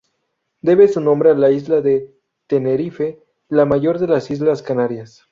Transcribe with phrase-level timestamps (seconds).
[0.61, 2.11] Debe su nombre a la isla de
[2.47, 3.19] Tenerife,
[3.49, 5.27] la mayor de las islas Canarias.